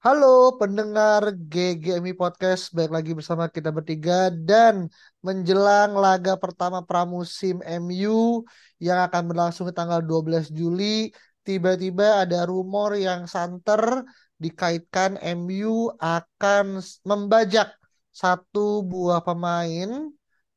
[0.00, 4.88] Halo pendengar GGMI Podcast, baik lagi bersama kita bertiga dan
[5.20, 8.40] menjelang laga pertama pramusim MU
[8.80, 11.12] yang akan berlangsung di tanggal 12 Juli,
[11.44, 14.00] tiba-tiba ada rumor yang santer
[14.40, 17.68] dikaitkan MU akan membajak
[18.08, 20.08] satu buah pemain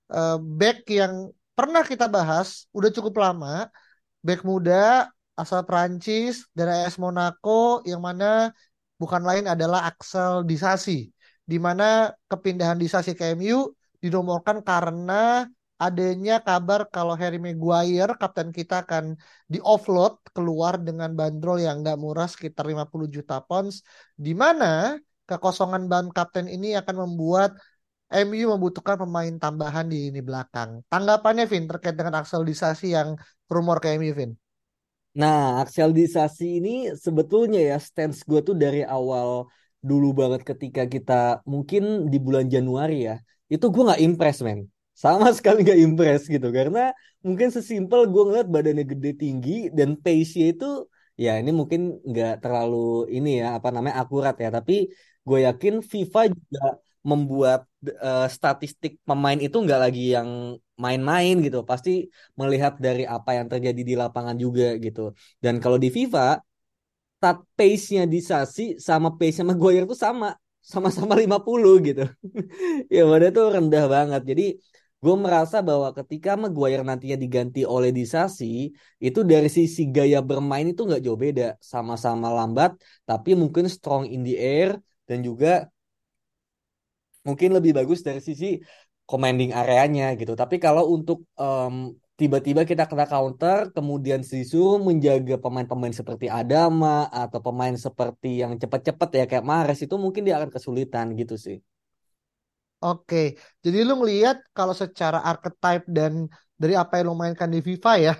[0.07, 3.67] uh, back yang pernah kita bahas, udah cukup lama,
[4.23, 8.55] back muda asal Prancis dari AS Monaco yang mana
[9.04, 11.12] bukan lain adalah Axel Disasi
[11.43, 15.43] di mana kepindahan Disasi ke MU dinomorkan karena
[15.76, 21.99] adanya kabar kalau Harry Maguire kapten kita akan di offload keluar dengan bandrol yang nggak
[21.99, 23.84] murah sekitar 50 juta pounds
[24.15, 24.96] di mana
[25.27, 27.59] kekosongan ban kapten ini akan membuat
[28.13, 30.85] MU membutuhkan pemain tambahan di ini belakang.
[30.87, 33.18] Tanggapannya Vin terkait dengan Axel Disasi yang
[33.49, 34.31] rumor ke MU Vin?
[35.19, 36.69] Nah, akseldisasi ini
[37.05, 39.29] sebetulnya ya stance gue tuh dari awal
[39.89, 41.13] dulu banget ketika kita
[41.53, 43.13] mungkin di bulan Januari ya,
[43.53, 44.59] itu gue nggak impress men,
[45.03, 46.47] sama sekali nggak impress gitu.
[46.57, 46.79] Karena
[47.25, 50.65] mungkin sesimpel gue ngeliat badannya gede tinggi dan pace-nya itu
[51.23, 54.73] ya ini mungkin nggak terlalu ini ya apa namanya akurat ya, tapi
[55.27, 56.59] gue yakin FIFA juga
[57.04, 57.68] membuat
[57.99, 60.29] uh, statistik pemain itu nggak lagi yang
[60.79, 61.57] main-main gitu.
[61.70, 62.07] Pasti
[62.40, 65.12] melihat dari apa yang terjadi di lapangan juga gitu.
[65.44, 66.40] Dan kalau di FIFA
[67.24, 72.03] stat pace-nya di Sasi sama pace-nya Maguire tuh sama sama-sama 50 gitu.
[72.96, 74.22] Ya mana tuh rendah banget.
[74.30, 74.44] Jadi
[75.03, 78.72] gue merasa bahwa ketika Maguire nantinya diganti oleh Disasi
[79.03, 81.44] itu dari sisi gaya bermain itu nggak jauh beda.
[81.59, 82.72] Sama-sama lambat
[83.08, 85.68] tapi mungkin strong in the air dan juga
[87.28, 88.59] mungkin lebih bagus dari sisi
[89.09, 90.34] commanding areanya gitu.
[90.35, 97.39] Tapi kalau untuk um, tiba-tiba kita kena counter, kemudian disuruh menjaga pemain-pemain seperti Adama atau
[97.44, 101.57] pemain seperti yang cepat-cepat ya kayak Mares itu mungkin dia akan kesulitan gitu sih.
[102.84, 106.28] Oke, jadi lu ngelihat kalau secara archetype dan
[106.59, 108.13] dari apa yang lu mainkan di FIFA ya,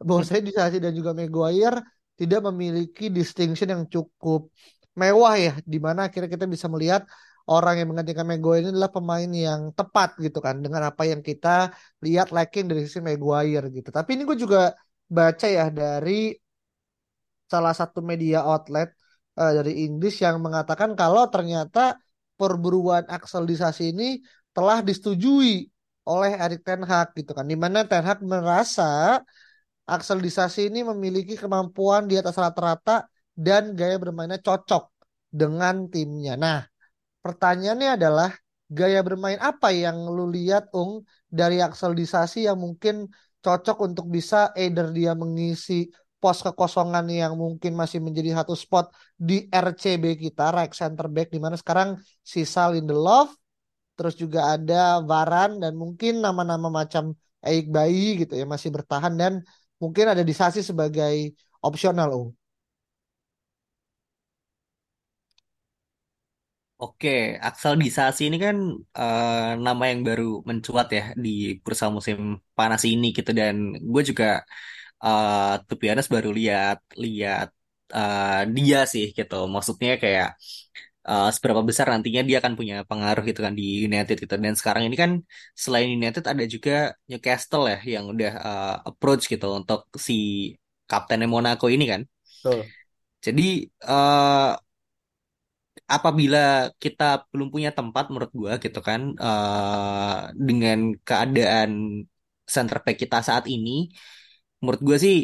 [0.28, 1.84] saya di dan juga Maguire
[2.16, 4.48] tidak memiliki distinction yang cukup
[4.96, 7.04] mewah ya, di mana akhirnya kita bisa melihat
[7.46, 11.70] orang yang menggantikan Maguire ini adalah pemain yang tepat gitu kan dengan apa yang kita
[12.02, 13.88] lihat lacking dari sisi Maguire gitu.
[13.94, 14.74] Tapi ini gue juga
[15.06, 16.34] baca ya dari
[17.46, 18.90] salah satu media outlet
[19.38, 21.94] uh, dari Inggris yang mengatakan kalau ternyata
[22.34, 24.18] perburuan akselisasi ini
[24.50, 25.70] telah disetujui
[26.06, 27.46] oleh Erik Ten Hag gitu kan.
[27.46, 29.22] Di mana Ten Hag merasa
[29.86, 33.06] akselisasi ini memiliki kemampuan di atas rata-rata
[33.36, 34.90] dan gaya bermainnya cocok
[35.30, 36.34] dengan timnya.
[36.34, 36.58] Nah,
[37.26, 38.30] Pertanyaannya adalah
[38.70, 43.10] gaya bermain apa yang lu lihat Ung dari Axel Disasi yang mungkin
[43.42, 45.90] cocok untuk bisa either dia mengisi
[46.22, 51.42] pos kekosongan yang mungkin masih menjadi satu spot di RCB kita right center back di
[51.42, 53.34] mana sekarang sisa Lindelof
[53.98, 57.10] terus juga ada Varan dan mungkin nama-nama macam
[57.42, 59.42] Eik Bayi gitu ya masih bertahan dan
[59.82, 62.30] mungkin ada Disasi sebagai opsional Ung.
[66.82, 67.08] Oke,
[67.46, 68.56] Axel Disasi ini kan
[69.00, 71.30] uh, nama yang baru mencuat ya di
[71.64, 73.54] bursa musim panas ini gitu dan
[73.92, 74.24] gue juga
[75.04, 77.48] uh, to be baru lihat lihat
[77.96, 79.34] uh, dia sih gitu.
[79.54, 80.26] Maksudnya kayak
[81.08, 84.82] uh, seberapa besar nantinya dia akan punya pengaruh gitu kan di United gitu dan sekarang
[84.88, 85.10] ini kan
[85.64, 86.72] selain United ada juga
[87.08, 90.12] Newcastle ya yang udah uh, approach gitu untuk si
[90.90, 92.02] kapten Monaco ini kan.
[92.42, 92.62] Tuh.
[93.24, 93.42] Jadi
[93.88, 94.54] uh,
[95.94, 96.38] apabila
[96.82, 97.02] kita
[97.32, 100.78] belum punya tempat menurut gua gitu kan uh, dengan
[101.08, 101.70] keadaan
[102.54, 103.70] center back kita saat ini
[104.62, 105.16] menurut gua sih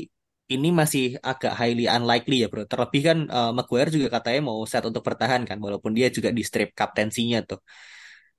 [0.54, 2.62] ini masih agak highly unlikely ya bro.
[2.72, 6.42] Terlebih kan uh, Maguire juga katanya mau set untuk bertahan kan walaupun dia juga di
[6.48, 7.60] strip kaptensinya tuh.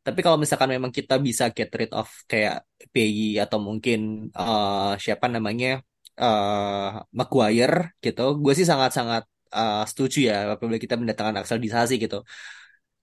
[0.06, 5.26] Tapi kalau misalkan memang kita bisa get rid of kayak PI atau mungkin uh, siapa
[5.32, 5.80] namanya
[6.20, 9.24] uh, Maguire gitu gue sih sangat-sangat
[9.60, 12.26] uh, setuju ya apabila kita mendatangkan Axel Disasi gitu.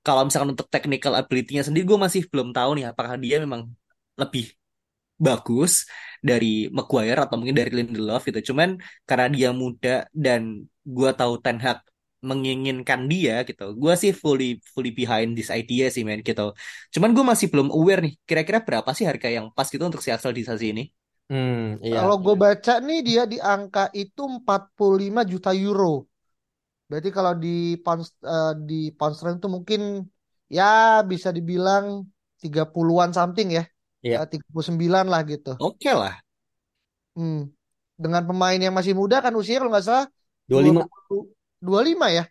[0.06, 3.68] Kalau misalkan untuk technical ability-nya sendiri gue masih belum tahu nih apakah dia memang
[4.16, 4.44] lebih
[5.20, 5.84] bagus
[6.24, 8.52] dari Maguire atau mungkin dari Lindelof gitu.
[8.52, 11.84] Cuman karena dia muda dan gua tahu Ten Hag
[12.24, 13.76] menginginkan dia gitu.
[13.76, 16.56] Gua sih fully fully behind this idea sih men gitu.
[16.92, 18.14] Cuman gue masih belum aware nih.
[18.24, 20.84] Kira-kira berapa sih harga yang pas gitu untuk si Axel Disasi ini?
[21.30, 22.02] Hmm, iya.
[22.02, 26.09] Kalau gue baca nih dia di angka itu 45 juta euro.
[26.90, 29.80] Berarti kalau di pound eh, di pound sterling itu mungkin
[30.50, 32.02] ya bisa dibilang
[32.42, 33.64] 30-an something ya.
[34.02, 34.26] Iya.
[34.26, 35.54] Eh, 39 lah gitu.
[35.62, 36.18] Oke lah.
[37.14, 37.46] Hmm.
[37.94, 40.06] Dengan pemain yang masih muda kan usia kalau nggak salah
[40.50, 40.82] 25.
[41.14, 41.30] 20
[41.62, 42.24] 25 ya.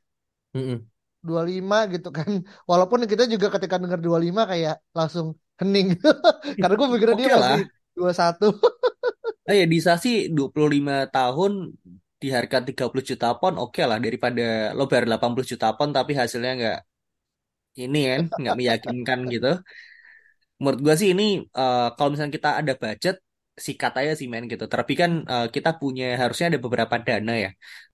[0.52, 0.78] Mm-mm.
[1.24, 2.30] 25 gitu kan.
[2.68, 5.96] Walaupun kita juga ketika dengar 25 kayak langsung hening.
[6.60, 7.56] Karena gue pikir dia Oke lah.
[7.56, 7.66] masih
[7.96, 8.52] 21.
[9.50, 11.74] Oh ya Disasi 25 tahun
[12.22, 14.42] di harga 30 juta pon oke lah daripada
[14.78, 16.78] lo bayar 80 juta pon tapi hasilnya nggak
[17.84, 19.48] ini kan nggak meyakinkan gitu.
[20.62, 21.24] Menurut gua sih ini
[21.60, 23.16] eh, kalau misalnya kita ada budget
[23.66, 24.66] sikat aja sih men gitu.
[24.74, 27.50] Tapi kan eh, kita punya harusnya ada beberapa dana ya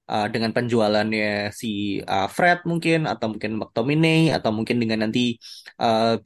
[0.06, 1.68] Eh, dengan penjualannya si
[2.12, 5.20] eh, Fred mungkin atau mungkin McTominay atau mungkin dengan nanti
[5.82, 6.22] uh,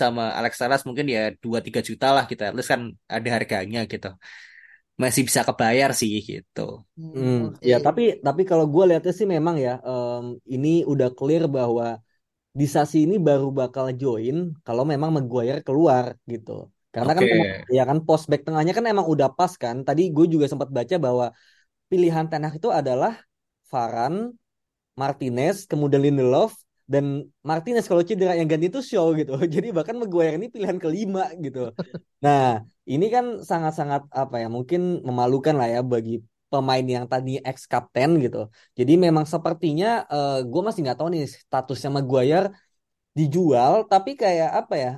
[0.00, 2.40] sama Alex Telles mungkin ya 2-3 juta lah gitu.
[2.48, 2.82] At least kan
[3.16, 4.08] ada harganya gitu.
[5.02, 6.60] Masih bisa kebayar sih gitu.
[6.98, 7.70] Hmm, Hmm, oke.
[7.70, 10.24] ya tapi tapi kalau gue lihatnya sih memang ya em,
[10.54, 11.84] ini udah clear bahwa
[12.60, 14.36] Disasi ini baru bakal join
[14.66, 16.50] kalau memang Maguire keluar gitu.
[16.94, 17.32] Karena kan Oke.
[17.34, 19.76] emang- ya kan post back tengahnya kan emang udah pas kan.
[19.88, 21.26] Tadi gue juga sempat baca bahwa
[21.90, 23.12] pilihan Ten Hag itu adalah
[23.72, 24.18] Varane,
[25.00, 26.52] Martinez, kemudian Lindelof
[26.92, 27.04] dan
[27.44, 29.32] Martinez kalau cedera yang ganti itu Shaw gitu.
[29.54, 31.70] Jadi bahkan Maguire ini pilihan kelima gitu.
[32.24, 34.48] Nah, ini kan sangat-sangat apa ya?
[34.56, 38.48] Mungkin memalukan lah ya bagi pemain yang tadi ex kapten gitu.
[38.78, 40.08] Jadi memang sepertinya
[40.48, 42.48] gue masih nggak tahu nih statusnya Maguire
[43.18, 44.92] dijual, tapi kayak apa ya?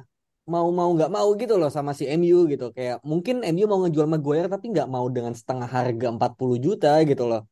[0.52, 2.64] Mau mau nggak mau gitu loh sama si MU gitu.
[2.76, 7.24] Kayak mungkin MU mau ngejual Maguire tapi nggak mau dengan setengah harga 40 juta gitu
[7.30, 7.42] loh.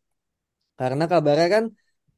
[0.79, 1.65] Karena kabarnya kan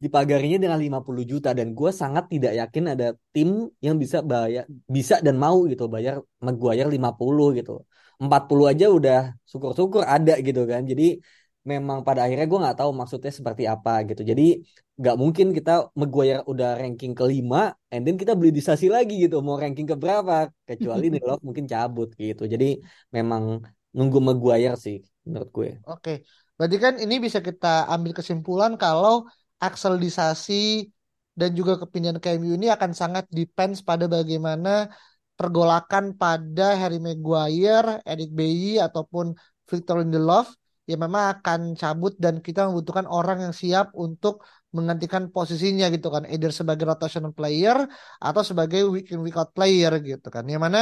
[0.04, 5.20] dipagarinya dengan 50 juta dan gue sangat tidak yakin ada tim yang bisa bayar bisa
[5.20, 7.84] dan mau gitu bayar Maguire 50 gitu.
[8.20, 10.84] 40 aja udah syukur-syukur ada gitu kan.
[10.84, 11.20] Jadi
[11.64, 14.24] memang pada akhirnya gue nggak tahu maksudnya seperti apa gitu.
[14.24, 14.64] Jadi
[15.00, 19.40] nggak mungkin kita Maguire udah ranking kelima, and then kita beli Disasi lagi gitu.
[19.40, 20.48] Mau ranking ke berapa?
[20.68, 22.44] Kecuali Lindelof mungkin cabut gitu.
[22.44, 22.80] Jadi
[23.12, 23.64] memang
[23.96, 25.70] nunggu Maguire sih menurut gue.
[25.88, 26.24] Oke,
[26.56, 29.24] berarti kan ini bisa kita ambil kesimpulan kalau
[29.60, 30.88] akselisasi
[31.36, 34.90] dan juga kepindahan ke MU ini akan sangat depends pada bagaimana
[35.38, 39.32] pergolakan pada Harry Maguire, Eric Bailly ataupun
[39.64, 40.52] Victor Lindelof
[40.84, 44.42] yang memang akan cabut dan kita membutuhkan orang yang siap untuk
[44.74, 47.88] menggantikan posisinya gitu kan, either sebagai rotational player
[48.20, 50.44] atau sebagai week in week out player gitu kan.
[50.44, 50.80] Yang mana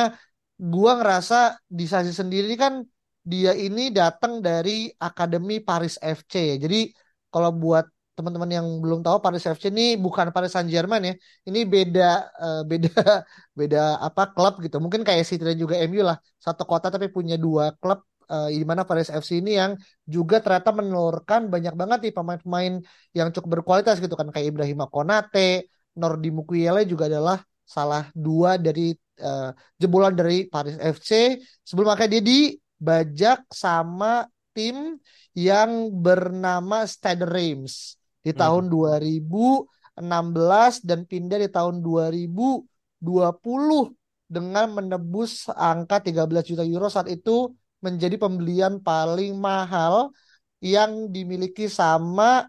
[0.58, 2.82] gua ngerasa di Sasi sendiri kan
[3.22, 6.56] dia ini datang dari Akademi Paris FC ya.
[6.64, 6.90] Jadi
[7.28, 7.84] kalau buat
[8.18, 11.14] teman-teman yang belum tahu Paris FC ini bukan Paris Saint-Germain ya.
[11.48, 12.08] Ini beda
[12.42, 12.90] eh, beda
[13.58, 14.76] beda apa klub gitu.
[14.84, 16.18] Mungkin kayak City dan juga MU lah.
[16.42, 19.72] Satu kota tapi punya dua klub eh, di mana Paris FC ini yang
[20.02, 22.74] juga ternyata menelurkan banyak banget nih pemain-pemain
[23.14, 27.38] yang cukup berkualitas gitu kan kayak Ibrahima Konate, Nordi Mukiele juga adalah
[27.68, 34.24] salah dua dari eh, jebolan dari Paris FC sebelum akhirnya dia dibajak sama
[34.56, 34.96] tim
[35.36, 37.97] yang bernama Stade Reims
[38.28, 38.42] di Hmm.
[38.42, 43.96] tahun 2016 dan pindah di tahun 2020
[44.28, 47.48] dengan menebus angka 13 juta euro saat itu
[47.80, 50.12] menjadi pembelian paling mahal
[50.60, 52.44] yang dimiliki sama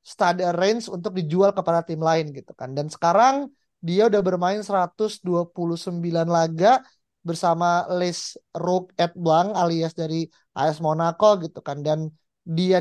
[0.00, 2.72] Stade Reims untuk dijual kepada tim lain gitu kan.
[2.72, 3.52] Dan sekarang
[3.84, 6.80] dia udah bermain 129 laga
[7.20, 10.24] bersama Les Roux et Blanc alias dari
[10.56, 11.84] AS Monaco gitu kan.
[11.84, 12.08] Dan
[12.48, 12.80] dia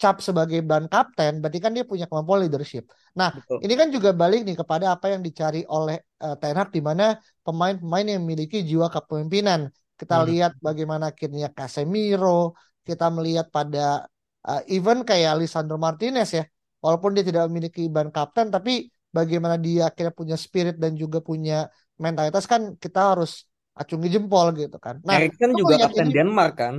[0.00, 2.88] dicap sebagai ban kapten, berarti kan dia punya kemampuan leadership.
[3.20, 3.64] Nah, Betul.
[3.64, 7.04] ini kan juga balik nih kepada apa yang dicari oleh eh, Ten Hag di mana
[7.44, 9.60] pemain-pemain yang memiliki jiwa kepemimpinan.
[10.00, 10.24] Kita Hmm.
[10.24, 12.56] lihat bagaimana akhirnya Casemiro,
[12.88, 14.08] kita melihat pada
[14.48, 16.44] uh, even kayak Lisandro Martinez ya
[16.84, 21.68] walaupun dia tidak memiliki ban kapten tapi bagaimana dia akhirnya punya spirit dan juga punya
[22.00, 23.30] mentalitas kan kita harus
[23.76, 26.74] acungi jempol gitu kan nah Eriksen lu juga kapten ini Denmark kan?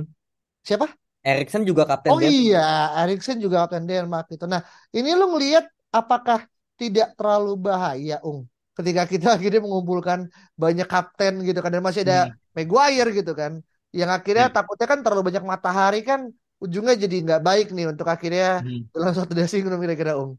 [0.62, 0.86] siapa
[1.30, 2.36] Eriksen juga kapten oh Denmark.
[2.36, 2.58] iya
[3.00, 4.60] Eriksen juga kapten Denmark gitu nah
[4.96, 5.64] ini lu ngelihat
[5.98, 6.38] apakah
[6.80, 8.40] tidak terlalu bahaya Ung
[8.76, 10.18] ketika kita akhirnya mengumpulkan
[10.62, 12.32] banyak kapten gitu kan dan masih ada Hmm.
[12.56, 13.52] Maguire gitu kan
[13.98, 14.52] yang akhirnya Ya.
[14.54, 16.20] takutnya kan terlalu banyak matahari kan
[16.64, 18.86] ujungnya jadi nggak baik nih untuk akhirnya Hmm.
[18.94, 20.32] dalam satu dressing room kira-kira Ung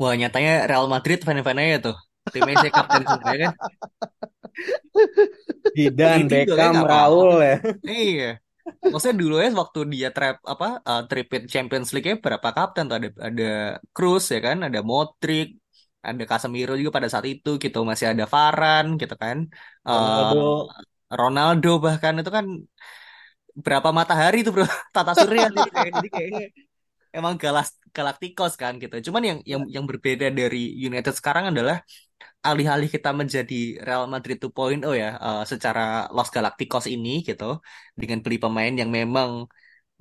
[0.00, 1.96] Wah, nyatanya Real Madrid fan-fan aja tuh.
[2.32, 3.52] Timnya saya kapten semua ya kan.
[5.76, 6.88] Zidane, Itu Beckham, apa-apa.
[6.90, 7.54] Raul ya.
[7.86, 8.41] Iya.
[8.62, 13.08] Maksudnya dulu ya waktu dia trap apa uh, tripit Champions League berapa kapten tuh ada
[13.28, 13.44] ada
[13.94, 15.58] Kroos ya kan, ada Modric,
[16.02, 19.36] ada Casemiro juga pada saat itu gitu, masih ada Varane gitu kan.
[19.86, 20.40] Uh, Ronaldo.
[21.12, 22.46] Ronaldo bahkan itu kan
[23.52, 24.64] berapa matahari tuh bro
[24.96, 26.42] tata surya jadi kayak jadi kayaknya
[27.12, 29.12] emang galas Galacticos kan gitu.
[29.12, 31.84] Cuman yang yang yang berbeda dari United sekarang adalah
[32.48, 33.54] alih-alih kita menjadi
[33.86, 35.80] Real Madrid 2.0 ya uh, secara
[36.16, 37.44] Los Galacticos ini gitu
[38.00, 39.30] dengan beli pemain yang memang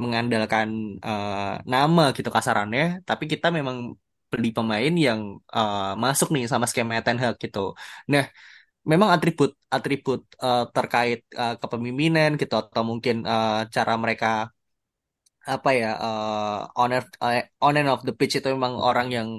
[0.01, 0.67] mengandalkan
[1.07, 3.77] uh, nama gitu kasarannya, tapi kita memang
[4.31, 5.21] beli pemain yang
[5.57, 7.59] uh, masuk nih sama skema Ten Hag gitu.
[8.11, 8.23] Nah,
[8.91, 14.27] memang atribut atribut uh, terkait uh, kepemimpinan gitu atau mungkin uh, cara mereka
[15.53, 19.29] apa ya uh, on uh, on and off the pitch itu memang orang yang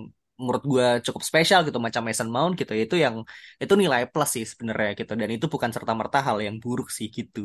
[0.43, 3.17] menurut gue cukup spesial gitu macam Mason Mount gitu itu yang
[3.63, 5.13] itu nilai plus sih sebenarnya gitu.
[5.21, 7.41] Dan itu bukan serta merta hal yang buruk sih gitu.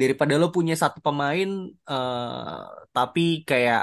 [0.00, 1.48] Daripada lo punya satu pemain
[1.92, 2.62] uh,
[2.96, 3.80] tapi kayak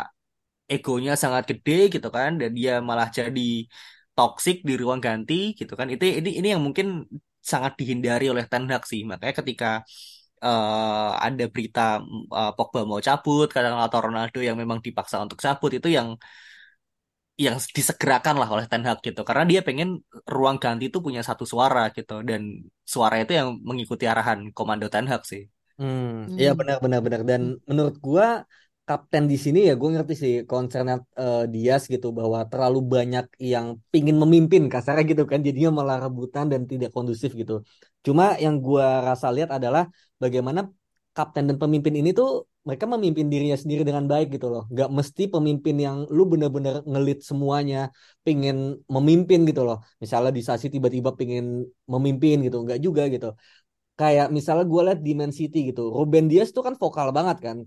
[0.73, 3.41] egonya sangat gede gitu kan dan dia malah jadi
[4.15, 6.87] toxic di ruang ganti gitu kan itu ini ini yang mungkin
[7.51, 9.01] sangat dihindari oleh Ten Hag sih.
[9.09, 9.67] Makanya ketika
[10.45, 11.81] uh, ada berita
[12.37, 16.07] uh, Pogba mau cabut kadang atau Ronaldo yang memang dipaksa untuk cabut itu yang
[17.39, 19.21] yang disegerakan lah oleh Ten Hag gitu.
[19.23, 22.21] Karena dia pengen ruang ganti itu punya satu suara gitu.
[22.21, 22.41] Dan
[22.83, 25.47] suara itu yang mengikuti arahan komando Ten Hag sih.
[25.79, 27.21] Hmm, iya benar benar benar.
[27.25, 28.45] Dan menurut gua
[28.81, 33.79] kapten di sini ya gue ngerti sih concernnya uh, Dias gitu bahwa terlalu banyak yang
[33.93, 35.39] pingin memimpin kasarnya gitu kan.
[35.41, 37.63] Jadinya malah rebutan dan tidak kondusif gitu.
[38.05, 39.87] Cuma yang gua rasa lihat adalah
[40.21, 40.69] bagaimana
[41.15, 44.63] kapten dan pemimpin ini tuh mereka memimpin dirinya sendiri dengan baik gitu loh.
[44.77, 47.89] Gak mesti pemimpin yang lu bener-bener ngelit semuanya,
[48.25, 49.77] pingin memimpin gitu loh.
[50.03, 53.33] Misalnya di Sasi tiba-tiba pingin memimpin gitu, nggak juga gitu.
[53.99, 57.57] Kayak misalnya gue liat di Man City gitu, Ruben Dias tuh kan vokal banget kan.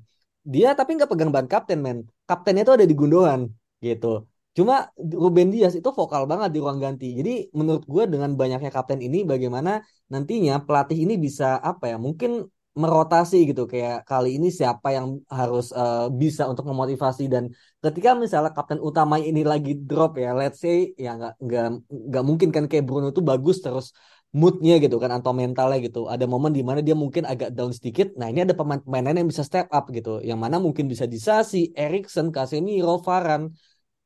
[0.45, 1.99] Dia tapi nggak pegang ban kapten men.
[2.29, 3.51] Kaptennya tuh ada di Gundogan
[3.83, 4.07] gitu.
[4.55, 7.07] Cuma Ruben Dias itu vokal banget di ruang ganti.
[7.19, 9.83] Jadi menurut gue dengan banyaknya kapten ini bagaimana
[10.13, 11.97] nantinya pelatih ini bisa apa ya?
[11.99, 12.31] Mungkin
[12.75, 17.23] merotasi gitu kayak kali ini siapa yang harus uh, bisa untuk memotivasi.
[17.31, 17.45] Dan
[17.79, 21.65] ketika misalnya kapten utama ini lagi drop ya let's say ya nggak nggak
[22.11, 23.87] nggak mungkin kan kayak Bruno tuh bagus terus
[24.35, 26.11] moodnya gitu kan atau mentalnya gitu.
[26.11, 29.47] Ada momen di mana dia mungkin agak down sedikit nah ini ada pemain-pemain yang bisa
[29.47, 30.19] step up gitu.
[30.29, 33.55] Yang mana mungkin bisa disasi Erikson Casemiro Varane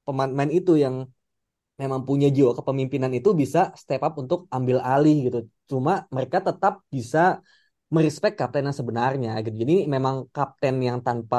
[0.04, 1.08] pemain-pemain itu yang
[1.80, 5.38] memang punya jiwa kepemimpinan itu bisa step up untuk ambil alih gitu.
[5.70, 7.40] Cuma mereka tetap bisa
[7.95, 9.57] merespek kapten yang sebenarnya gitu.
[9.64, 11.38] Jadi memang kapten yang tanpa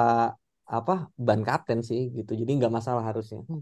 [0.77, 0.93] apa
[1.25, 2.31] ban kapten sih gitu.
[2.41, 3.39] Jadi nggak masalah harusnya.
[3.49, 3.61] Hmm.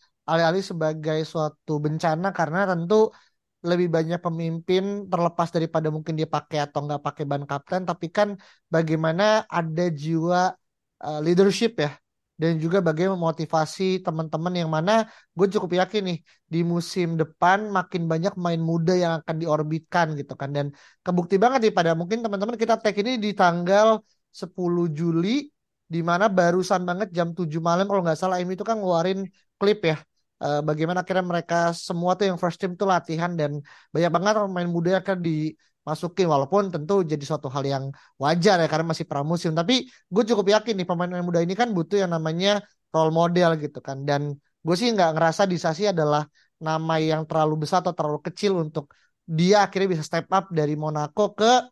[0.29, 2.95] Alih-alih sebagai suatu bencana karena tentu
[3.69, 8.29] lebih banyak pemimpin terlepas daripada mungkin dia pakai atau nggak pakai ban kapten tapi kan
[8.73, 9.23] bagaimana
[9.57, 10.37] ada jiwa
[11.05, 11.91] uh, leadership ya
[12.41, 15.05] dan juga bagaimana memotivasi teman-teman yang mana
[15.37, 16.17] gue cukup yakin nih
[16.53, 20.65] di musim depan makin banyak main muda yang akan diorbitkan gitu kan dan
[21.05, 24.01] kebukti banget nih pada mungkin teman-teman kita tag ini di tanggal
[24.33, 25.45] 10 Juli
[25.91, 29.27] Di mana barusan banget jam 7 malam kalau nggak salah MU itu kan ngeluarin
[29.59, 29.99] klip ya.
[30.41, 31.55] Eh, bagaimana akhirnya mereka
[31.87, 33.51] semua tuh yang first team tuh latihan dan
[33.93, 37.85] banyak banget pemain muda yang akan dimasukin walaupun tentu jadi suatu hal yang
[38.17, 39.53] wajar ya karena masih pramusim.
[39.53, 43.79] Tapi gue cukup yakin nih pemain-pemain muda ini kan butuh yang namanya role model gitu
[43.87, 43.97] kan.
[44.09, 44.21] Dan
[44.65, 46.25] gue sih nggak ngerasa Disasi adalah
[46.57, 48.85] nama yang terlalu besar atau terlalu kecil untuk
[49.37, 51.69] dia akhirnya bisa step up dari Monaco ke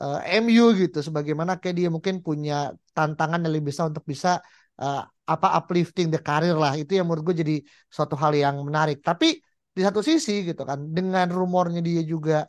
[0.00, 4.40] uh, eh, MU gitu sebagaimana kayak dia mungkin punya tantangan yang lebih besar untuk bisa
[4.80, 7.56] uh, apa uplifting the career lah itu yang menurut gue jadi
[7.90, 9.42] suatu hal yang menarik tapi
[9.76, 12.46] di satu sisi gitu kan dengan rumornya dia juga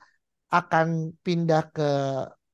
[0.54, 1.90] akan pindah ke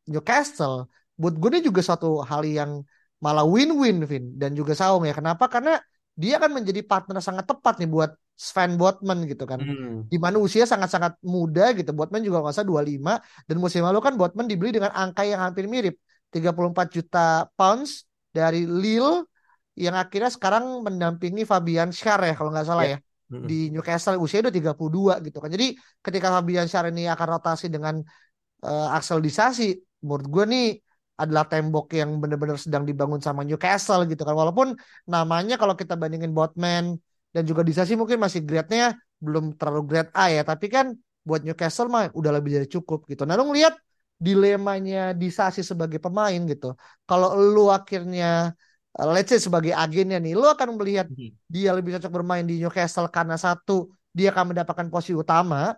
[0.10, 0.90] Newcastle
[1.20, 2.82] buat gue ini juga suatu hal yang
[3.22, 5.78] malah win-win Vin dan juga Saung ya kenapa karena
[6.14, 9.62] dia akan menjadi partner sangat tepat nih buat Sven Botman gitu kan.
[9.62, 10.06] Hmm.
[10.10, 11.90] Di mana usia sangat-sangat muda gitu.
[11.94, 13.18] Botman juga nggak usah 25
[13.50, 15.98] dan musim lalu kan Botman dibeli dengan angka yang hampir mirip
[16.34, 19.26] 34 juta pounds dari Lille
[19.74, 23.00] yang akhirnya sekarang mendampingi Fabian Schär ya kalau nggak salah yeah.
[23.02, 23.34] ya.
[23.34, 23.48] Hmm.
[23.50, 25.50] Di Newcastle usia udah 32 gitu kan.
[25.50, 25.74] Jadi
[26.06, 27.98] ketika Fabian Schär ini akan rotasi dengan
[28.62, 29.74] uh, Axel Disasi
[30.06, 30.68] menurut gue nih
[31.14, 34.34] adalah tembok yang benar-benar sedang dibangun sama Newcastle gitu kan.
[34.38, 34.78] Walaupun
[35.10, 36.98] namanya kalau kita bandingin Botman
[37.34, 41.88] dan juga Disasi mungkin masih grade-nya belum terlalu grade A ya, tapi kan buat Newcastle
[41.88, 43.24] mah udah lebih dari cukup gitu.
[43.24, 43.74] Nah, lu ngeliat
[44.20, 46.76] dilemanya Disasi sebagai pemain gitu.
[47.08, 48.52] Kalau lu akhirnya
[48.94, 51.34] let's say sebagai agennya nih, lu akan melihat hmm.
[51.50, 55.74] dia lebih cocok bermain di Newcastle karena satu dia akan mendapatkan posisi utama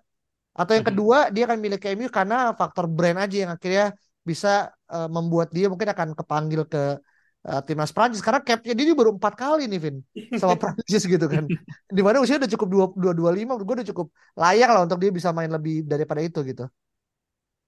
[0.56, 0.92] atau yang hmm.
[0.92, 5.52] kedua dia akan milih ke MU karena faktor brand aja yang akhirnya bisa uh, membuat
[5.52, 7.00] dia mungkin akan kepanggil ke
[7.46, 9.98] uh, timnas Prancis karena capnya dia baru empat kali nih Vin
[10.36, 11.46] sama Prancis gitu kan
[11.92, 14.98] di mana usia udah cukup dua dua dua lima gue udah cukup layak lah untuk
[14.98, 16.66] dia bisa main lebih daripada itu gitu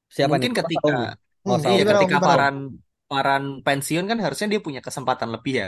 [0.10, 0.60] siapa mungkin nih?
[0.64, 0.96] ketika
[1.46, 2.56] oh, hmm, iya, ketika Paran
[3.10, 5.68] Paran pensiun kan harusnya dia punya kesempatan lebih ya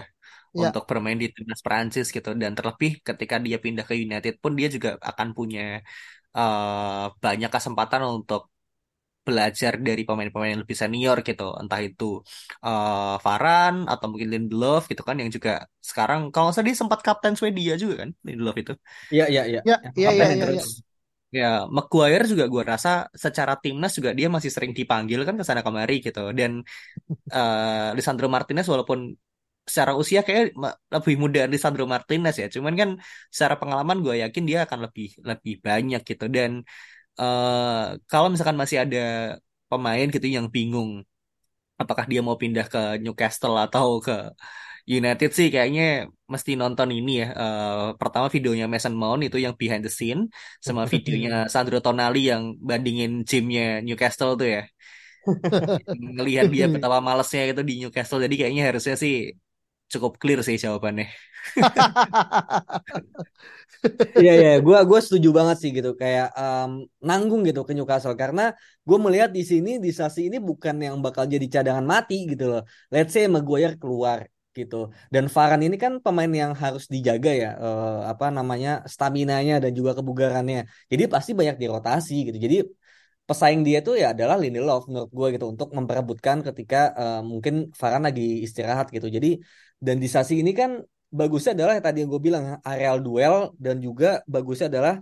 [0.53, 0.67] ya.
[0.67, 2.29] untuk bermain di timnas Prancis gitu.
[2.41, 5.61] Dan terlebih ketika dia pindah ke United pun dia juga akan punya
[6.37, 8.41] uh, banyak kesempatan untuk
[9.27, 11.43] belajar dari pemain-pemain yang lebih senior gitu.
[11.61, 12.05] Entah itu
[12.65, 15.51] uh, Varan atau mungkin Lindelof gitu kan yang juga
[15.89, 18.73] sekarang kalau nggak salah dia sempat kapten Swedia juga kan Lindelof itu.
[19.13, 20.61] Iya iya iya iya iya iya, iya, iya.
[20.61, 20.63] Ya,
[21.75, 25.93] Maguire juga gue rasa secara timnas juga dia masih sering dipanggil kan ke sana kemari
[26.05, 26.19] gitu.
[26.39, 26.51] Dan
[27.33, 28.99] uh, Lisandro Martinez walaupun
[29.69, 30.57] secara usia kayak
[30.95, 32.47] lebih muda Lisandro Martinez ya.
[32.55, 32.89] Cuman kan
[33.35, 36.25] secara pengalaman gue yakin dia akan lebih lebih banyak gitu.
[36.35, 36.51] Dan
[37.21, 38.99] uh, kalau misalkan masih ada
[39.69, 40.91] pemain gitu yang bingung
[41.81, 44.13] apakah dia mau pindah ke Newcastle atau ke
[44.89, 45.83] United sih kayaknya
[46.33, 47.25] mesti nonton ini ya.
[47.41, 50.21] Uh, pertama videonya Mason Mount itu yang behind the scene
[50.65, 54.61] sama videonya Sandro Tonali yang bandingin gymnya Newcastle tuh ya.
[56.15, 59.13] Ngelihat dia betapa malesnya itu di Newcastle jadi kayaknya harusnya sih
[59.91, 61.05] cukup clear sih jawabannya.
[64.19, 66.71] Iya iya, gue gue setuju banget sih gitu kayak um,
[67.07, 68.41] nanggung gitu ke Newcastle karena
[68.87, 72.61] gue melihat di sini di Sasi ini bukan yang bakal jadi cadangan mati gitu loh.
[72.91, 74.19] Let's say Maguire keluar
[74.61, 74.75] gitu
[75.13, 79.91] dan Varane ini kan pemain yang harus dijaga ya uh, apa namanya stamina-nya dan juga
[79.97, 80.59] kebugarannya.
[80.91, 82.37] Jadi pasti banyak dirotasi gitu.
[82.45, 82.55] Jadi
[83.29, 88.05] pesaing dia tuh ya adalah Lindelof menurut gue gitu untuk memperebutkan ketika uh, mungkin Varane
[88.09, 89.07] lagi istirahat gitu.
[89.15, 89.27] Jadi
[89.85, 90.71] dan di Sasi ini kan
[91.19, 94.93] bagusnya adalah tadi yang gue bilang areal duel dan juga bagusnya adalah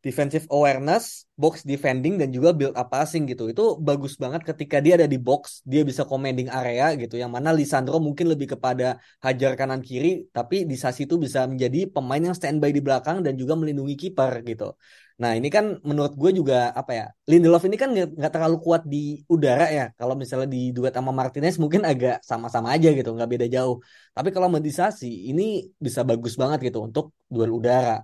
[0.00, 3.52] defensive awareness, box defending dan juga build up passing gitu.
[3.52, 7.20] Itu bagus banget ketika dia ada di box, dia bisa commanding area gitu.
[7.20, 11.88] Yang mana Lisandro mungkin lebih kepada hajar kanan kiri, tapi di Sasi itu bisa menjadi
[11.92, 14.72] pemain yang standby di belakang dan juga melindungi kiper gitu.
[15.20, 19.20] Nah ini kan menurut gue juga apa ya Lindelof ini kan nggak terlalu kuat di
[19.28, 19.92] udara ya.
[20.00, 23.84] Kalau misalnya di duet sama Martinez mungkin agak sama-sama aja gitu, nggak beda jauh.
[24.16, 28.00] Tapi kalau Sasi ini bisa bagus banget gitu untuk duel udara.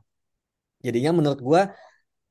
[0.85, 1.62] Jadinya menurut gue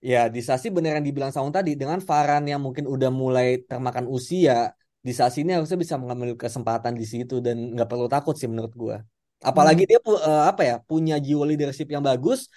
[0.05, 4.69] ya Disasi beneran dibilang Saung tadi dengan Varan yang mungkin udah mulai termakan usia,
[5.01, 8.97] Disasi ini harusnya bisa mengambil kesempatan di situ dan nggak perlu takut sih menurut gue.
[9.41, 9.89] Apalagi hmm.
[9.89, 12.49] dia uh, apa ya punya jiwa leadership yang bagus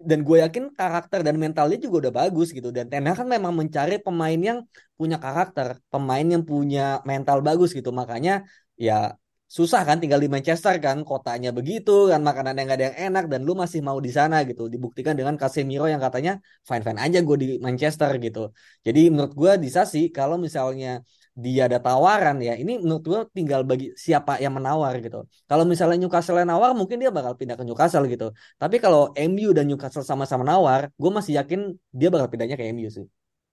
[0.00, 3.52] dan gue yakin karakter dan mentalnya juga udah bagus gitu dan Ten Hag kan memang
[3.52, 4.64] mencari pemain yang
[4.96, 8.48] punya karakter, pemain yang punya mental bagus gitu makanya
[8.80, 9.19] ya
[9.56, 13.24] susah kan tinggal di Manchester kan kotanya begitu kan makanan yang gak ada yang enak
[13.32, 14.62] dan lu masih mau di sana gitu.
[14.70, 18.54] Dibuktikan dengan Casemiro yang katanya fine fine aja gue di Manchester gitu.
[18.86, 21.02] Jadi menurut gue bisa sih kalau misalnya
[21.34, 25.26] dia ada tawaran ya ini menurut gue tinggal bagi siapa yang menawar gitu.
[25.50, 28.30] Kalau misalnya Newcastle yang nawar mungkin dia bakal pindah ke Newcastle gitu.
[28.54, 32.86] Tapi kalau MU dan Newcastle sama-sama nawar gue masih yakin dia bakal pindahnya ke MU
[32.86, 33.06] sih.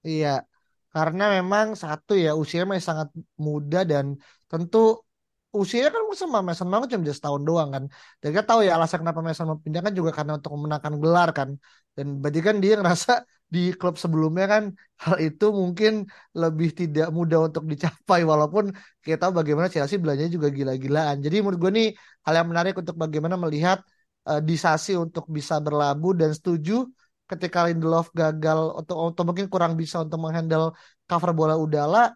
[0.05, 0.45] Iya
[0.93, 4.05] karena memang satu ya usianya masih sangat muda dan
[4.49, 4.77] tentu
[5.55, 7.83] usianya kan sama Mason Mount cuma setahun doang kan.
[8.19, 11.29] Dan kita tahu ya alasan kenapa Mason Mount pindah kan juga karena untuk memenangkan gelar
[11.31, 11.49] kan.
[11.95, 14.63] Dan berarti kan dia ngerasa di klub sebelumnya kan
[14.99, 16.03] hal itu mungkin
[16.35, 21.23] lebih tidak mudah untuk dicapai walaupun kita tahu bagaimana Chelsea belanjanya juga gila-gilaan.
[21.23, 21.87] Jadi menurut gue nih
[22.27, 23.79] hal yang menarik untuk bagaimana melihat
[24.27, 26.83] uh, Disasi untuk bisa berlabuh dan setuju
[27.27, 30.75] ketika Lindelof gagal atau, atau mungkin kurang bisa untuk menghandle
[31.07, 32.11] cover bola udara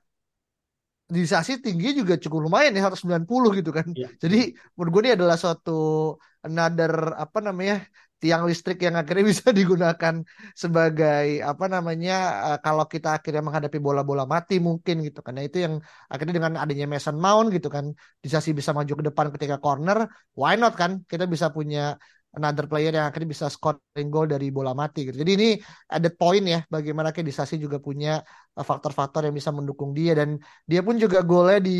[1.12, 3.88] Disasi tinggi juga cukup lumayan ya 190 gitu kan.
[3.92, 4.08] Ya.
[4.24, 6.16] Jadi menurut gue ini adalah suatu
[6.48, 7.84] another apa namanya
[8.22, 10.16] tiang listrik yang akhirnya bisa digunakan
[10.54, 12.16] sebagai apa namanya
[12.48, 15.34] uh, kalau kita akhirnya menghadapi bola-bola mati mungkin gitu kan.
[15.36, 15.74] Nah itu yang
[16.08, 17.86] akhirnya dengan adanya Mason Mount gitu kan
[18.24, 20.06] Disasi bisa maju ke depan ketika corner,
[20.38, 21.02] why not kan?
[21.10, 21.98] Kita bisa punya
[22.38, 25.18] another player yang akhirnya bisa scoring goal dari bola mati gitu.
[25.20, 25.50] Jadi ini
[25.92, 28.24] ada poin ya bagaimana Kedisasi juga punya
[28.56, 31.72] uh, faktor-faktor yang bisa mendukung dia dan dia pun juga golnya di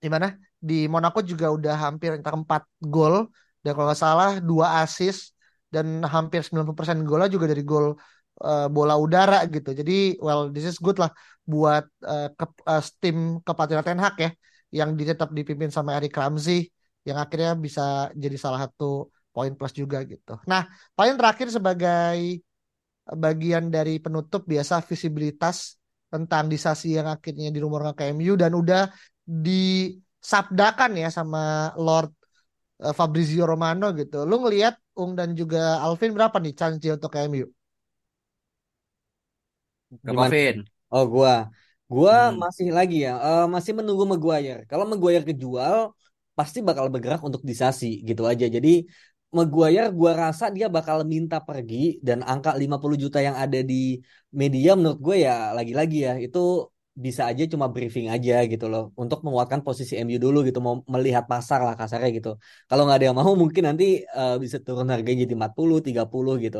[0.00, 0.32] di mana?
[0.56, 3.28] Di Monaco juga udah hampir entah empat gol
[3.60, 5.36] dan kalau nggak salah dua assist
[5.68, 7.96] dan hampir 90% golnya juga dari gol
[8.40, 9.76] uh, bola udara gitu.
[9.76, 11.12] Jadi well this is good lah
[11.44, 14.30] buat uh, ke, uh, tim kepatihan Ten Hag ya
[14.72, 16.72] yang tetap dipimpin sama Eric Ramsey
[17.06, 20.34] yang akhirnya bisa jadi salah satu poin plus juga gitu.
[20.50, 20.66] Nah,
[20.96, 22.42] poin terakhir sebagai
[23.06, 25.78] bagian dari penutup biasa visibilitas
[26.10, 28.90] tentang disasi yang akhirnya di rumor ke MU dan udah
[29.26, 32.10] disabdakan ya sama Lord
[32.82, 34.26] uh, Fabrizio Romano gitu.
[34.26, 37.46] Lu ngelihat Ung dan juga Alvin berapa nih chance untuk ke MU?
[40.08, 40.64] Alvin.
[40.88, 41.50] Oh gua,
[41.90, 42.38] gua hmm.
[42.40, 44.64] masih lagi ya, uh, masih menunggu Maguire.
[44.70, 45.92] Kalau Maguire kejual,
[46.38, 48.46] pasti bakal bergerak untuk disasi gitu aja.
[48.56, 48.68] Jadi
[49.36, 53.74] Maguire gua rasa dia bakal minta pergi dan angka 50 juta yang ada di
[54.40, 56.38] media menurut gue ya lagi-lagi ya itu
[57.04, 61.24] bisa aja cuma briefing aja gitu loh untuk menguatkan posisi MU dulu gitu mau melihat
[61.32, 62.30] pasar lah kasarnya gitu.
[62.68, 63.84] Kalau nggak ada yang mau mungkin nanti
[64.18, 66.58] uh, bisa turun harganya jadi 40 30 gitu.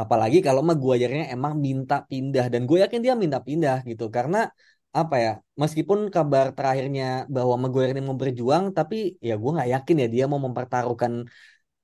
[0.00, 4.38] Apalagi kalau Maguire-nya emang minta pindah dan gue yakin dia minta pindah gitu karena
[4.90, 5.30] apa ya
[5.62, 8.96] meskipun kabar terakhirnya bahwa Maguire ini mau berjuang tapi
[9.28, 11.12] ya gue nggak yakin ya dia mau mempertaruhkan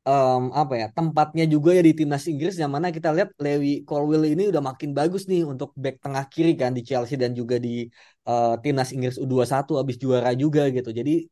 [0.06, 4.24] um, apa ya tempatnya juga ya di timnas Inggris yang mana kita lihat Lewi Colwill
[4.32, 7.90] ini udah makin bagus nih untuk back tengah kiri kan di Chelsea dan juga di
[8.30, 10.90] uh, timnas Inggris U21 habis juara juga gitu.
[10.94, 11.26] Jadi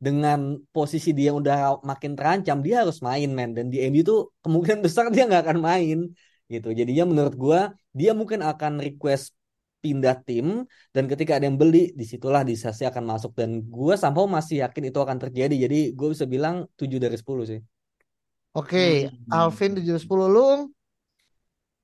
[0.00, 3.50] dengan posisi dia udah makin terancam dia harus main men.
[3.56, 5.98] Dan di MU tuh kemungkinan besar dia nggak akan main
[6.52, 6.68] gitu.
[6.78, 7.60] Jadinya menurut gue
[7.98, 9.34] dia mungkin akan request
[9.82, 13.32] pindah tim dan ketika ada yang beli di situlah Disasi akan masuk.
[13.34, 15.56] Dan gue sampai masih yakin itu akan terjadi.
[15.66, 17.60] Jadi gue bisa bilang 7 dari 10 sih.
[18.54, 19.32] Oke, hmm.
[19.32, 20.48] Alvin 7 dari 10 lu?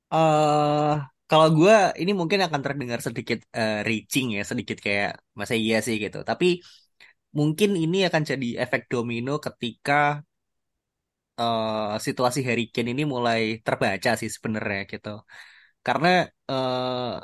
[0.06, 5.82] Uh, kalau gue ini mungkin akan terdengar sedikit uh, reaching ya sedikit kayak masa iya
[5.82, 6.22] sih gitu.
[6.22, 6.62] Tapi
[7.38, 10.22] mungkin ini akan jadi efek domino ketika
[11.40, 15.08] uh, situasi Harry Kane ini mulai terbaca sih sebenarnya gitu.
[15.86, 16.08] Karena
[16.50, 17.22] uh,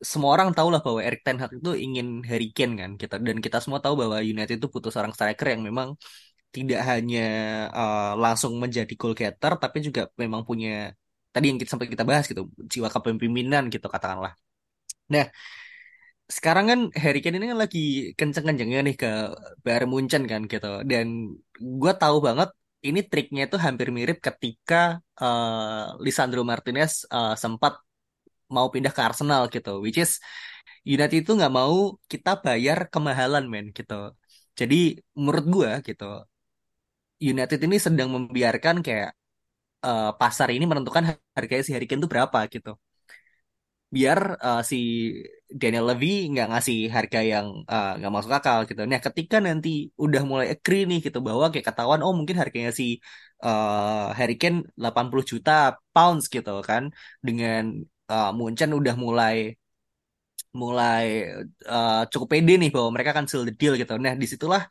[0.00, 3.24] semua orang tahu lah bahwa Erik Ten Hag itu ingin Harry Kane kan kita gitu.
[3.28, 5.88] dan kita semua tahu bahwa United itu butuh seorang striker yang memang
[6.54, 7.20] tidak hanya
[7.72, 10.92] uh, langsung menjadi goal getter tapi juga memang punya
[11.34, 14.32] tadi yang kita sampai kita bahas gitu jiwa kepemimpinan gitu katakanlah.
[15.12, 15.24] Nah,
[16.26, 17.78] sekarang kan Harry Kane ini kan lagi
[18.18, 19.10] kenceng-kencengnya nih ke
[19.64, 21.06] Bayern Munchen kan gitu dan
[21.82, 22.50] gue tahu banget
[22.86, 27.72] ini triknya itu hampir mirip ketika uh, Lisandro Martinez uh, sempat
[28.54, 30.12] mau pindah ke Arsenal gitu which is
[30.94, 31.74] United itu nggak mau
[32.12, 33.94] kita bayar kemahalan men gitu
[34.58, 34.76] jadi
[35.18, 36.04] menurut gue gitu
[37.32, 39.10] United ini sedang membiarkan kayak
[39.88, 41.04] uh, pasar ini menentukan
[41.36, 42.72] harga si Harry Kane itu berapa gitu
[43.94, 44.76] biar uh, si
[45.60, 48.80] Daniel Levy nggak ngasih harga yang uh, nggak masuk akal gitu.
[48.90, 49.68] Nah ketika nanti
[50.04, 52.84] udah mulai agree nih gitu bahwa kayak ketahuan oh mungkin harganya si
[53.46, 55.50] uh, Harry Kane 80 juta
[55.94, 56.82] pounds gitu kan
[57.26, 57.62] dengan
[58.12, 59.36] uh, Munchen udah mulai
[60.60, 61.04] mulai
[61.72, 63.92] uh, cukup pede nih bahwa mereka akan seal the deal gitu.
[64.04, 64.62] Nah, di situlah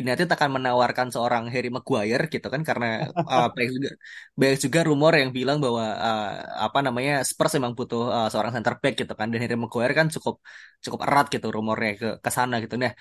[0.00, 2.86] United akan menawarkan seorang Harry Maguire gitu kan karena
[3.30, 3.90] uh, banyak juga
[4.40, 6.26] banyak juga rumor yang bilang bahwa uh,
[6.64, 10.06] apa namanya Spurs memang butuh uh, seorang center back gitu kan dan Harry Maguire kan
[10.14, 10.34] cukup
[10.84, 12.74] cukup erat gitu rumornya ke ke sana gitu.
[12.82, 12.92] Nah,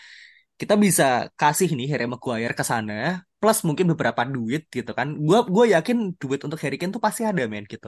[0.60, 1.04] kita bisa
[1.40, 2.94] kasih nih Harry Maguire ke sana
[3.40, 5.08] plus mungkin beberapa duit gitu kan.
[5.28, 7.88] Gua gue yakin duit untuk Harry Kane tuh pasti ada men gitu.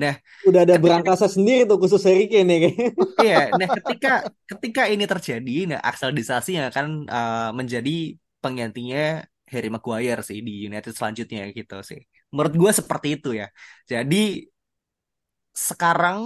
[0.00, 0.14] Nah,
[0.46, 2.70] udah ada ketika, berangkasa sendiri tuh khusus Harry Kane ya.
[3.20, 4.08] Iya, nah ketika
[4.50, 7.90] ketika ini terjadi, nah Axel Disasi yang akan uh, menjadi
[8.42, 8.98] penggantinya
[9.52, 11.98] Harry Maguire sih di United selanjutnya gitu sih.
[12.32, 13.46] Menurut gue seperti itu ya.
[13.90, 14.16] Jadi
[15.68, 16.18] sekarang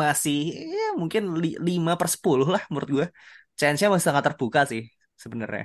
[0.00, 0.36] masih
[0.76, 1.22] ya mungkin
[1.68, 3.06] 5 per 10 lah menurut gue.
[3.58, 4.82] Chance-nya masih sangat terbuka sih
[5.22, 5.64] sebenarnya.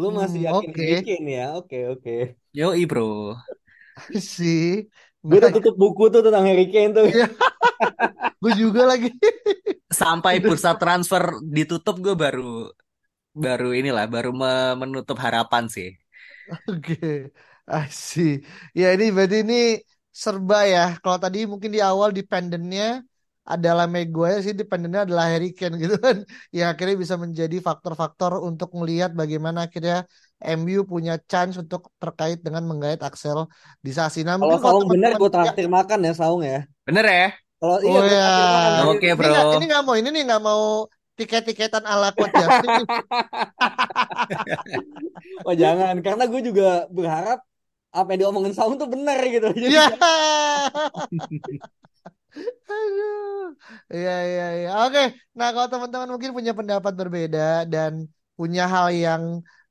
[0.00, 0.70] Lu masih Hmm, yakin.
[0.78, 1.44] Harry Kane ya?
[1.58, 2.10] Oke, oke.
[2.52, 3.36] Yoi bro.
[4.20, 4.88] sih.
[5.24, 7.04] Gue udah tutup buku tuh tentang Harry Kane tuh.
[7.08, 7.26] Iya.
[8.42, 9.08] gue juga lagi.
[9.88, 12.68] Sampai bursa transfer ditutup gue baru
[13.34, 15.88] baru inilah baru me- menutup harapan sih.
[16.68, 17.32] Oke,
[17.88, 18.30] see.
[18.78, 19.54] Ya ini berarti ini
[20.22, 20.80] serba ya.
[21.02, 22.84] Kalau tadi mungkin di awal dependennya
[23.44, 26.16] adalah Maguire sih dependennya adalah Harry Kane gitu kan.
[26.56, 29.96] Yang akhirnya bisa menjadi faktor-faktor untuk melihat bagaimana akhirnya
[30.44, 33.48] MU punya chance untuk terkait dengan menggait Axel
[33.80, 34.20] di Sasi.
[34.22, 36.68] Nah Kalau Saung bener gue ya, traktir makan ya Saung ya.
[36.84, 37.26] Bener ya?
[37.60, 38.28] Kalau iya oh gue ya,
[38.92, 39.30] Oke ini bro.
[39.32, 40.62] nggak ini nggak mau ini nih nggak mau
[41.14, 42.86] tiket-tiketan ala Justin nih.
[45.44, 47.38] Oh jangan, karena gue juga berharap
[47.94, 49.48] apa yang diomongin Saung tuh benar gitu.
[49.54, 49.86] Jadi Ya.
[49.92, 50.00] jangan-
[52.66, 53.54] Aduh.
[53.94, 54.68] Iya, iya, iya.
[54.86, 55.02] Oke.
[55.38, 57.92] Nah, kalau teman-teman mungkin punya pendapat berbeda dan
[58.34, 59.22] punya hal yang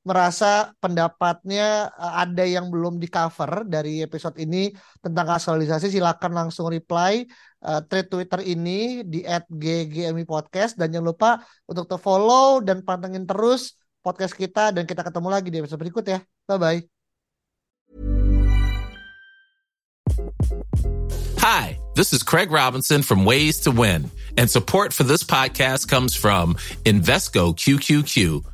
[0.04, 6.68] merasa pendapatnya eh, ada yang belum di cover dari episode ini tentang aktualisasi, silakan langsung
[6.70, 7.24] reply
[7.64, 11.32] eh, thread Twitter ini di @ggmi podcast dan jangan lupa
[11.66, 16.04] untuk te follow dan pantengin terus podcast kita dan kita ketemu lagi di episode berikut
[16.04, 16.20] ya.
[16.46, 16.80] Bye bye.
[21.44, 24.08] Hi, this is Craig Robinson from Ways to Win,
[24.40, 26.56] and support for this podcast comes from
[26.88, 28.44] Invesco QQQ,